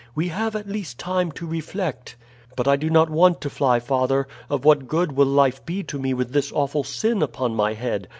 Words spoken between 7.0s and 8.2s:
upon my head?